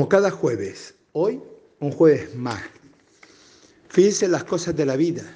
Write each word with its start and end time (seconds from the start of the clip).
Como 0.00 0.08
cada 0.08 0.30
jueves, 0.30 0.94
hoy 1.12 1.42
un 1.78 1.92
jueves 1.92 2.34
más. 2.34 2.62
Fíjense 3.90 4.28
las 4.28 4.44
cosas 4.44 4.74
de 4.74 4.86
la 4.86 4.96
vida. 4.96 5.30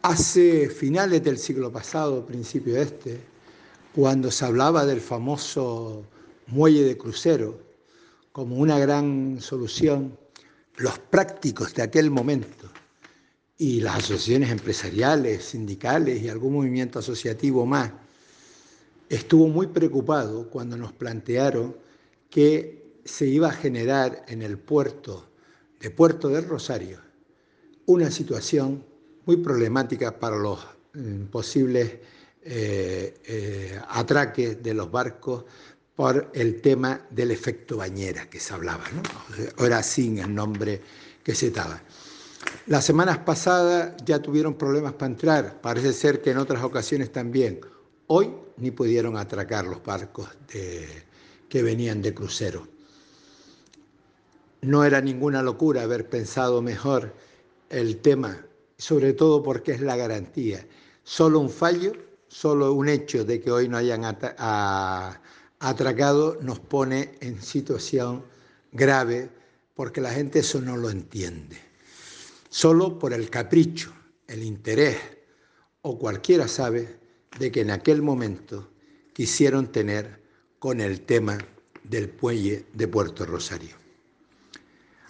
Hace 0.00 0.70
finales 0.70 1.22
del 1.22 1.36
siglo 1.36 1.70
pasado, 1.70 2.24
principio 2.24 2.72
de 2.72 2.82
este, 2.84 3.20
cuando 3.94 4.30
se 4.30 4.46
hablaba 4.46 4.86
del 4.86 5.02
famoso 5.02 6.06
muelle 6.46 6.82
de 6.84 6.96
crucero 6.96 7.60
como 8.32 8.56
una 8.56 8.78
gran 8.78 9.36
solución, 9.42 10.16
los 10.78 10.98
prácticos 10.98 11.74
de 11.74 11.82
aquel 11.82 12.10
momento 12.10 12.70
y 13.58 13.82
las 13.82 13.96
asociaciones 13.96 14.50
empresariales, 14.50 15.44
sindicales 15.44 16.22
y 16.22 16.30
algún 16.30 16.54
movimiento 16.54 17.00
asociativo 17.00 17.66
más, 17.66 17.92
estuvo 19.10 19.46
muy 19.48 19.66
preocupado 19.66 20.48
cuando 20.48 20.78
nos 20.78 20.94
plantearon 20.94 21.81
que 22.32 22.98
se 23.04 23.26
iba 23.26 23.48
a 23.48 23.52
generar 23.52 24.24
en 24.26 24.40
el 24.40 24.58
puerto 24.58 25.28
de 25.78 25.90
Puerto 25.90 26.28
del 26.28 26.48
Rosario 26.48 26.98
una 27.86 28.10
situación 28.10 28.84
muy 29.26 29.36
problemática 29.36 30.18
para 30.18 30.36
los 30.36 30.58
mm, 30.94 31.24
posibles 31.24 31.98
eh, 32.42 33.20
eh, 33.24 33.80
atraques 33.88 34.62
de 34.62 34.72
los 34.74 34.90
barcos 34.90 35.44
por 35.94 36.30
el 36.32 36.62
tema 36.62 37.06
del 37.10 37.32
efecto 37.32 37.76
bañera 37.76 38.30
que 38.30 38.40
se 38.40 38.54
hablaba, 38.54 38.84
¿no? 38.94 39.02
Ahora 39.58 39.82
sin 39.82 40.18
el 40.18 40.34
nombre 40.34 40.80
que 41.22 41.34
se 41.34 41.50
daba. 41.50 41.82
Las 42.66 42.84
semanas 42.84 43.18
pasadas 43.18 43.94
ya 44.06 44.22
tuvieron 44.22 44.54
problemas 44.54 44.94
para 44.94 45.12
entrar, 45.12 45.60
parece 45.60 45.92
ser 45.92 46.22
que 46.22 46.30
en 46.30 46.38
otras 46.38 46.64
ocasiones 46.64 47.12
también. 47.12 47.60
Hoy 48.06 48.32
ni 48.56 48.70
pudieron 48.70 49.16
atracar 49.16 49.66
los 49.66 49.82
barcos 49.82 50.28
de, 50.52 50.88
que 51.52 51.62
venían 51.62 52.00
de 52.00 52.14
crucero. 52.14 52.66
No 54.62 54.84
era 54.84 55.02
ninguna 55.02 55.42
locura 55.42 55.82
haber 55.82 56.08
pensado 56.08 56.62
mejor 56.62 57.14
el 57.68 57.98
tema, 57.98 58.46
sobre 58.78 59.12
todo 59.12 59.42
porque 59.42 59.72
es 59.72 59.82
la 59.82 59.94
garantía. 59.94 60.66
Solo 61.04 61.40
un 61.40 61.50
fallo, 61.50 61.92
solo 62.26 62.72
un 62.72 62.88
hecho 62.88 63.26
de 63.26 63.42
que 63.42 63.50
hoy 63.50 63.68
no 63.68 63.76
hayan 63.76 64.02
atracado 65.58 66.38
nos 66.40 66.58
pone 66.58 67.16
en 67.20 67.42
situación 67.42 68.24
grave 68.72 69.28
porque 69.74 70.00
la 70.00 70.10
gente 70.10 70.38
eso 70.38 70.58
no 70.62 70.78
lo 70.78 70.88
entiende. 70.88 71.58
Solo 72.48 72.98
por 72.98 73.12
el 73.12 73.28
capricho, 73.28 73.92
el 74.26 74.42
interés 74.42 74.96
o 75.82 75.98
cualquiera 75.98 76.48
sabe 76.48 76.98
de 77.38 77.52
que 77.52 77.60
en 77.60 77.72
aquel 77.72 78.00
momento 78.00 78.70
quisieron 79.12 79.70
tener 79.70 80.21
con 80.62 80.80
el 80.80 81.00
tema 81.00 81.36
del 81.82 82.14
muelle 82.20 82.66
de 82.72 82.86
Puerto 82.86 83.26
Rosario. 83.26 83.74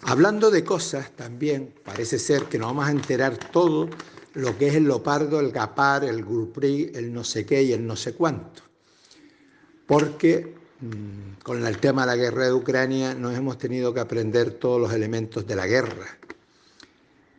Hablando 0.00 0.50
de 0.50 0.64
cosas, 0.64 1.14
también 1.14 1.74
parece 1.84 2.18
ser 2.18 2.44
que 2.44 2.56
nos 2.56 2.68
vamos 2.68 2.88
a 2.88 2.90
enterar 2.90 3.36
todo 3.50 3.90
lo 4.32 4.56
que 4.56 4.68
es 4.68 4.76
el 4.76 4.84
Lopardo, 4.84 5.40
el 5.40 5.52
Gapar, 5.52 6.04
el 6.04 6.24
Gurpri, 6.24 6.90
el 6.94 7.12
no 7.12 7.22
sé 7.22 7.44
qué 7.44 7.62
y 7.64 7.72
el 7.74 7.86
no 7.86 7.96
sé 7.96 8.14
cuánto. 8.14 8.62
Porque 9.86 10.54
mm, 10.80 11.42
con 11.42 11.66
el 11.66 11.76
tema 11.76 12.06
de 12.06 12.06
la 12.06 12.16
guerra 12.16 12.46
de 12.46 12.54
Ucrania 12.54 13.14
nos 13.14 13.36
hemos 13.36 13.58
tenido 13.58 13.92
que 13.92 14.00
aprender 14.00 14.52
todos 14.52 14.80
los 14.80 14.94
elementos 14.94 15.46
de 15.46 15.54
la 15.54 15.66
guerra. 15.66 16.16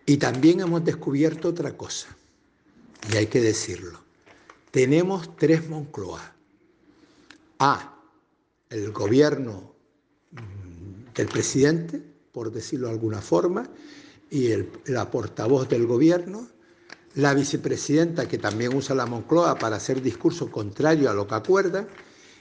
Y 0.06 0.18
también 0.18 0.60
hemos 0.60 0.86
descubierto 0.86 1.50
otra 1.50 1.76
cosa, 1.76 2.16
y 3.12 3.18
hay 3.18 3.26
que 3.26 3.42
decirlo. 3.42 4.04
Tenemos 4.70 5.36
tres 5.36 5.68
Moncloa. 5.68 6.32
A, 7.58 7.90
el 8.74 8.92
gobierno 8.92 9.76
mm, 10.32 11.14
del 11.14 11.28
presidente, 11.28 12.02
por 12.32 12.52
decirlo 12.52 12.88
de 12.88 12.94
alguna 12.94 13.22
forma, 13.22 13.70
y 14.32 14.50
la 14.86 15.12
portavoz 15.12 15.70
del 15.70 15.86
gobierno, 15.86 16.50
la 17.16 17.36
vicepresidenta 17.36 18.28
que 18.28 18.40
también 18.40 18.76
usa 18.76 18.96
la 18.96 19.06
Moncloa 19.06 19.60
para 19.60 19.76
hacer 19.76 20.02
discurso 20.02 20.50
contrario 20.50 21.12
a 21.12 21.14
lo 21.14 21.28
que 21.28 21.36
acuerda, 21.36 21.88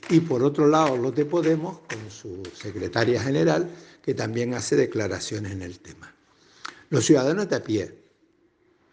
y 0.09 0.21
por 0.21 0.43
otro 0.43 0.67
lado 0.67 0.97
los 0.97 1.15
de 1.15 1.27
Podemos 1.27 1.81
con 1.81 2.11
su 2.11 2.43
secretaria 2.55 3.23
general 3.23 3.69
que 4.03 4.15
también 4.15 4.55
hace 4.55 4.75
declaraciones 4.75 5.53
en 5.53 5.63
el 5.63 5.79
tema. 5.79 6.13
Los 6.89 7.05
ciudadanos 7.05 7.49
de 7.51 7.57
a 7.57 7.63
pie, 7.63 7.95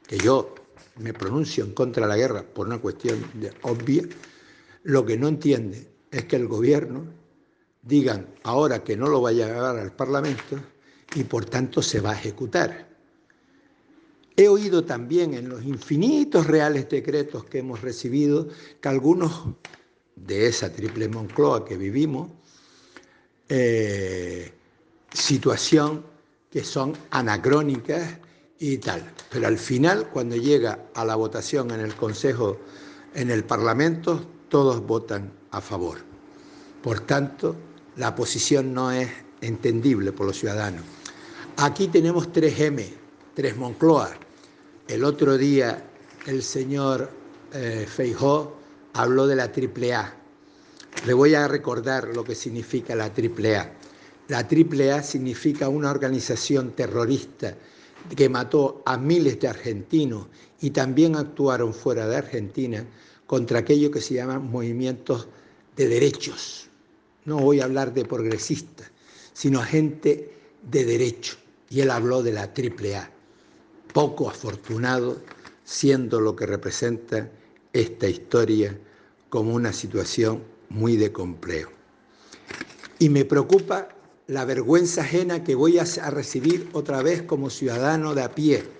que 0.05 0.17
yo 0.17 0.53
me 0.97 1.13
pronuncio 1.13 1.63
en 1.63 1.73
contra 1.73 2.03
de 2.03 2.09
la 2.09 2.17
guerra 2.17 2.43
por 2.43 2.67
una 2.67 2.79
cuestión 2.79 3.23
obvia, 3.61 4.03
lo 4.83 5.05
que 5.05 5.17
no 5.17 5.29
entiende 5.29 5.87
es 6.11 6.25
que 6.25 6.35
el 6.35 6.47
gobierno 6.47 7.18
digan 7.89 8.27
ahora 8.43 8.83
que 8.83 8.95
no 8.95 9.07
lo 9.07 9.19
vaya 9.19 9.45
a 9.45 9.49
llevar 9.49 9.77
al 9.77 9.91
Parlamento 9.91 10.57
y 11.15 11.23
por 11.23 11.45
tanto 11.45 11.81
se 11.81 11.99
va 11.99 12.11
a 12.11 12.15
ejecutar. 12.15 12.87
He 14.37 14.47
oído 14.47 14.85
también 14.85 15.33
en 15.33 15.49
los 15.49 15.63
infinitos 15.65 16.47
reales 16.47 16.87
decretos 16.87 17.43
que 17.43 17.59
hemos 17.59 17.81
recibido 17.81 18.47
que 18.79 18.87
algunos 18.87 19.47
de 20.15 20.47
esa 20.47 20.71
triple 20.71 21.09
Moncloa 21.09 21.65
que 21.65 21.75
vivimos, 21.75 22.29
eh, 23.49 24.53
situación 25.11 26.05
que 26.51 26.63
son 26.63 26.93
anacrónicas 27.09 28.17
y 28.59 28.77
tal. 28.77 29.11
Pero 29.31 29.47
al 29.47 29.57
final, 29.57 30.09
cuando 30.09 30.35
llega 30.35 30.85
a 30.93 31.03
la 31.03 31.15
votación 31.15 31.71
en 31.71 31.79
el 31.79 31.95
Consejo, 31.95 32.59
en 33.15 33.31
el 33.31 33.43
Parlamento, 33.43 34.25
todos 34.47 34.85
votan 34.85 35.31
a 35.51 35.59
favor. 35.59 35.97
Por 36.81 37.01
tanto, 37.01 37.55
la 37.99 38.15
posición 38.15 38.73
no 38.73 38.91
es 38.91 39.09
entendible 39.41 40.13
por 40.13 40.25
los 40.25 40.39
ciudadanos. 40.39 40.83
Aquí 41.57 41.89
tenemos 41.89 42.31
tres 42.31 42.57
M, 42.57 42.87
tres 43.33 43.57
Moncloa. 43.57 44.11
El 44.87 45.03
otro 45.03 45.37
día 45.37 45.85
el 46.25 46.41
señor 46.41 47.11
eh, 47.53 47.85
Feijó 47.87 48.55
habló 48.93 49.27
de 49.27 49.35
la 49.35 49.51
triple 49.51 49.93
A. 49.93 50.15
Le 51.05 51.13
voy 51.13 51.35
a 51.35 51.49
recordar 51.49 52.07
lo 52.15 52.23
que 52.23 52.35
significa 52.35 52.95
la 52.95 53.13
triple 53.13 53.57
A. 53.57 53.73
La 54.29 54.47
triple 54.47 54.93
A 54.93 55.03
significa 55.03 55.67
una 55.67 55.91
organización 55.91 56.71
terrorista 56.71 57.53
que 58.15 58.29
mató 58.29 58.81
a 58.85 58.97
miles 58.97 59.41
de 59.41 59.49
argentinos 59.49 60.27
y 60.61 60.69
también 60.69 61.17
actuaron 61.17 61.73
fuera 61.73 62.07
de 62.07 62.15
Argentina 62.15 62.85
contra 63.27 63.59
aquello 63.59 63.91
que 63.91 63.99
se 63.99 64.13
llaman 64.13 64.49
movimientos 64.49 65.27
de 65.75 65.89
derechos. 65.89 66.68
No 67.25 67.37
voy 67.37 67.59
a 67.59 67.65
hablar 67.65 67.93
de 67.93 68.05
progresistas, 68.05 68.91
sino 69.33 69.61
gente 69.61 70.33
de 70.63 70.85
derecho. 70.85 71.37
Y 71.69 71.81
él 71.81 71.91
habló 71.91 72.23
de 72.23 72.31
la 72.31 72.53
triple 72.53 72.95
A, 72.95 73.11
poco 73.93 74.29
afortunado 74.29 75.21
siendo 75.63 76.19
lo 76.19 76.35
que 76.35 76.45
representa 76.45 77.29
esta 77.73 78.07
historia 78.07 78.77
como 79.29 79.53
una 79.53 79.71
situación 79.71 80.43
muy 80.69 80.97
de 80.97 81.11
complejo. 81.11 81.71
Y 82.97 83.09
me 83.09 83.25
preocupa 83.25 83.89
la 84.27 84.45
vergüenza 84.45 85.01
ajena 85.01 85.43
que 85.43 85.55
voy 85.55 85.77
a 85.79 86.09
recibir 86.09 86.69
otra 86.73 87.01
vez 87.01 87.21
como 87.23 87.49
ciudadano 87.49 88.15
de 88.15 88.23
a 88.23 88.33
pie 88.35 88.78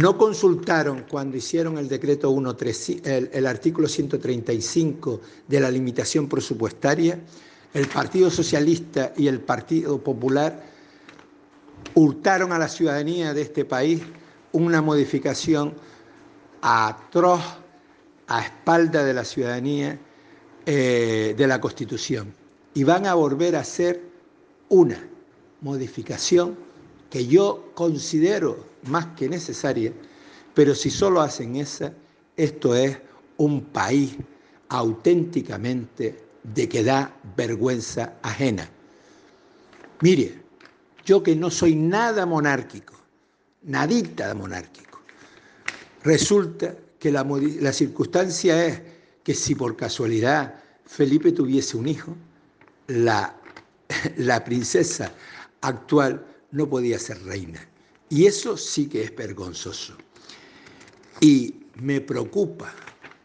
no 0.00 0.18
consultaron 0.18 1.04
cuando 1.08 1.36
hicieron 1.36 1.78
el 1.78 1.88
decreto 1.88 2.28
135, 2.28 3.08
el, 3.08 3.30
el 3.32 3.46
artículo 3.46 3.88
135 3.88 5.20
de 5.46 5.60
la 5.60 5.70
limitación 5.70 6.28
presupuestaria, 6.28 7.20
el 7.72 7.88
Partido 7.88 8.30
Socialista 8.30 9.12
y 9.16 9.28
el 9.28 9.40
Partido 9.40 9.98
Popular 10.02 10.62
hurtaron 11.94 12.52
a 12.52 12.58
la 12.58 12.68
ciudadanía 12.68 13.32
de 13.34 13.42
este 13.42 13.64
país 13.64 14.02
una 14.52 14.82
modificación 14.82 15.74
atroz 16.62 17.42
a 18.26 18.42
espalda 18.42 19.04
de 19.04 19.14
la 19.14 19.24
ciudadanía 19.24 19.98
eh, 20.64 21.34
de 21.36 21.46
la 21.46 21.60
Constitución. 21.60 22.34
Y 22.74 22.84
van 22.84 23.06
a 23.06 23.14
volver 23.14 23.56
a 23.56 23.60
hacer 23.60 24.02
una 24.68 25.08
modificación 25.60 26.56
que 27.16 27.26
yo 27.26 27.72
considero 27.72 28.66
más 28.88 29.06
que 29.16 29.26
necesaria, 29.26 29.90
pero 30.52 30.74
si 30.74 30.90
solo 30.90 31.22
hacen 31.22 31.56
esa, 31.56 31.90
esto 32.36 32.74
es 32.74 32.98
un 33.38 33.64
país 33.64 34.18
auténticamente 34.68 36.22
de 36.42 36.68
que 36.68 36.84
da 36.84 37.16
vergüenza 37.34 38.18
ajena. 38.20 38.68
Mire, 40.02 40.42
yo 41.06 41.22
que 41.22 41.34
no 41.34 41.50
soy 41.50 41.74
nada 41.74 42.26
monárquico, 42.26 42.92
nadita 43.62 44.34
monárquico, 44.34 45.00
resulta 46.02 46.76
que 46.98 47.10
la, 47.10 47.24
la 47.24 47.72
circunstancia 47.72 48.66
es 48.66 48.82
que 49.24 49.32
si 49.32 49.54
por 49.54 49.74
casualidad 49.74 50.56
Felipe 50.84 51.32
tuviese 51.32 51.78
un 51.78 51.88
hijo, 51.88 52.14
la, 52.88 53.34
la 54.18 54.44
princesa 54.44 55.10
actual 55.62 56.35
no 56.56 56.70
podía 56.70 56.98
ser 56.98 57.22
reina. 57.22 57.60
Y 58.08 58.24
eso 58.24 58.56
sí 58.56 58.88
que 58.88 59.02
es 59.02 59.14
vergonzoso. 59.14 59.94
Y 61.20 61.54
me 61.74 62.00
preocupa 62.00 62.72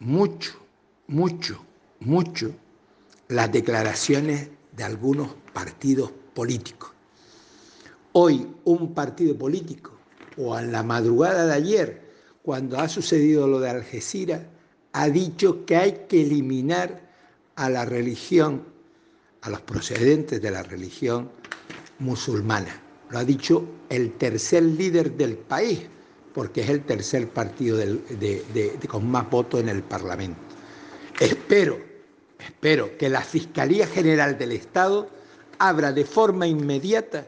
mucho, 0.02 0.60
mucho, 1.08 1.64
mucho 2.02 2.54
las 3.30 3.50
declaraciones 3.50 4.50
de 4.76 4.84
algunos 4.84 5.30
partidos 5.54 6.12
políticos. 6.34 6.92
Hoy 8.12 8.46
un 8.66 8.94
partido 8.94 9.38
político, 9.38 9.98
o 10.38 10.60
en 10.60 10.74
la 10.74 10.84
madrugada 10.84 11.46
de 11.46 11.54
ayer, 11.54 12.12
cuando 12.44 12.80
ha 12.80 12.90
sucedido 12.90 13.48
lo 13.48 13.62
de 13.62 13.70
Algeciras, 13.70 14.42
ha 14.92 15.08
dicho 15.08 15.66
que 15.66 15.78
hay 15.78 16.06
que 16.10 16.24
eliminar 16.24 17.10
a 17.56 17.70
la 17.70 17.86
religión, 17.86 18.66
a 19.42 19.50
los 19.50 19.62
procedentes 19.62 20.42
de 20.42 20.52
la 20.52 20.64
religión 20.64 21.32
musulmana. 22.00 22.91
Lo 23.12 23.20
ha 23.20 23.26
dicho 23.26 23.66
el 23.90 24.14
tercer 24.14 24.64
líder 24.64 25.14
del 25.14 25.38
país, 25.38 25.82
porque 26.34 26.62
es 26.62 26.70
el 26.70 26.84
tercer 26.84 27.28
partido 27.30 27.78
con 28.88 29.10
más 29.10 29.30
votos 29.30 29.60
en 29.60 29.70
el 29.70 29.84
Parlamento. 29.84 30.40
Espero, 31.20 31.78
espero 32.40 32.98
que 32.98 33.10
la 33.10 33.22
Fiscalía 33.22 33.86
General 33.86 34.38
del 34.38 34.54
Estado 34.54 35.10
abra 35.60 35.92
de 35.92 36.06
forma 36.06 36.48
inmediata 36.48 37.28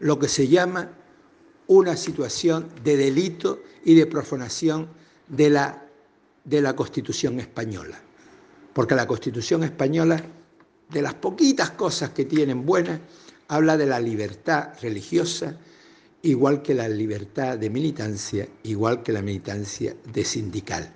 lo 0.00 0.18
que 0.18 0.28
se 0.28 0.48
llama 0.48 0.90
una 1.66 1.96
situación 1.96 2.68
de 2.84 2.96
delito 2.96 3.60
y 3.84 3.94
de 3.94 4.06
profanación 4.06 4.88
de 5.28 5.48
la, 5.48 5.86
de 6.44 6.60
la 6.60 6.76
Constitución 6.76 7.40
española. 7.40 7.98
Porque 8.74 8.94
la 8.94 9.06
Constitución 9.06 9.64
española, 9.64 10.22
de 10.90 11.02
las 11.02 11.14
poquitas 11.14 11.70
cosas 11.70 12.10
que 12.10 12.26
tienen 12.26 12.66
buenas, 12.66 13.00
habla 13.52 13.76
de 13.76 13.84
la 13.84 14.00
libertad 14.00 14.70
religiosa, 14.80 15.54
igual 16.22 16.62
que 16.62 16.72
la 16.72 16.88
libertad 16.88 17.58
de 17.58 17.68
militancia, 17.68 18.48
igual 18.62 19.02
que 19.02 19.12
la 19.12 19.20
militancia 19.20 19.94
de 20.10 20.24
sindical. 20.24 20.90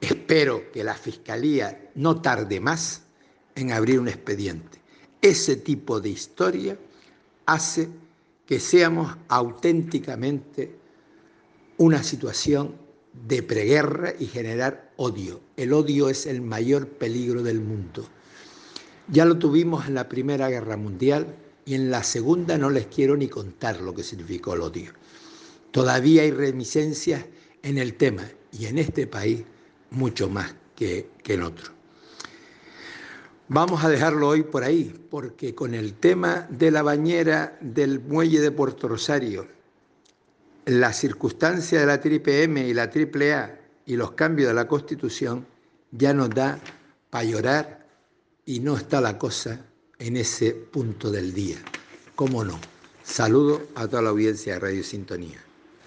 Espero 0.00 0.72
que 0.72 0.82
la 0.82 0.94
Fiscalía 0.94 1.90
no 1.94 2.22
tarde 2.22 2.58
más 2.58 3.02
en 3.54 3.70
abrir 3.70 4.00
un 4.00 4.08
expediente. 4.08 4.78
Ese 5.20 5.56
tipo 5.56 6.00
de 6.00 6.08
historia 6.08 6.78
hace 7.44 7.90
que 8.46 8.58
seamos 8.60 9.14
auténticamente 9.28 10.74
una 11.76 12.02
situación 12.02 12.76
de 13.28 13.42
preguerra 13.42 14.14
y 14.18 14.24
generar 14.24 14.90
odio. 14.96 15.42
El 15.58 15.74
odio 15.74 16.08
es 16.08 16.24
el 16.24 16.40
mayor 16.40 16.88
peligro 16.88 17.42
del 17.42 17.60
mundo. 17.60 18.08
Ya 19.08 19.26
lo 19.26 19.38
tuvimos 19.38 19.86
en 19.86 19.94
la 19.96 20.08
Primera 20.08 20.48
Guerra 20.48 20.78
Mundial 20.78 21.43
y 21.64 21.74
en 21.74 21.90
la 21.90 22.02
Segunda 22.02 22.58
no 22.58 22.70
les 22.70 22.86
quiero 22.86 23.16
ni 23.16 23.28
contar 23.28 23.80
lo 23.80 23.94
que 23.94 24.02
significó 24.02 24.54
el 24.54 24.60
odio. 24.60 24.92
Todavía 25.70 26.22
hay 26.22 26.30
reminiscencias 26.30 27.24
en 27.62 27.78
el 27.78 27.94
tema 27.94 28.24
y 28.52 28.66
en 28.66 28.78
este 28.78 29.06
país 29.06 29.42
mucho 29.90 30.28
más 30.28 30.54
que, 30.76 31.10
que 31.22 31.34
en 31.34 31.42
otro. 31.42 31.72
Vamos 33.48 33.84
a 33.84 33.88
dejarlo 33.88 34.28
hoy 34.28 34.42
por 34.42 34.64
ahí, 34.64 34.94
porque 35.10 35.54
con 35.54 35.74
el 35.74 35.94
tema 35.94 36.46
de 36.50 36.70
la 36.70 36.82
bañera 36.82 37.58
del 37.60 38.00
muelle 38.00 38.40
de 38.40 38.50
Puerto 38.50 38.88
Rosario, 38.88 39.46
la 40.66 40.92
circunstancia 40.92 41.80
de 41.80 41.86
la 41.86 42.00
triple 42.00 42.44
M 42.44 42.66
y 42.66 42.72
la 42.72 42.88
triple 42.88 43.34
A 43.34 43.60
y 43.84 43.96
los 43.96 44.12
cambios 44.12 44.48
de 44.48 44.54
la 44.54 44.66
Constitución, 44.66 45.46
ya 45.90 46.14
nos 46.14 46.30
da 46.30 46.58
para 47.10 47.24
llorar 47.24 47.86
y 48.46 48.60
no 48.60 48.76
está 48.76 49.00
la 49.00 49.18
cosa 49.18 49.60
en 49.98 50.16
ese 50.16 50.52
punto 50.52 51.10
del 51.10 51.34
día. 51.34 51.58
¿Cómo 52.14 52.44
no? 52.44 52.58
Saludo 53.02 53.62
a 53.74 53.86
toda 53.86 54.02
la 54.02 54.10
audiencia 54.10 54.54
de 54.54 54.60
Radio 54.60 54.84
Sintonía. 54.84 55.43